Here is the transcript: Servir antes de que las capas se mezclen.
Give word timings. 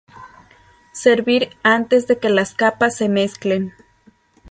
Servir 0.95 1.55
antes 1.61 2.07
de 2.07 2.17
que 2.17 2.29
las 2.31 2.55
capas 2.55 2.95
se 2.97 3.07
mezclen. 3.07 3.75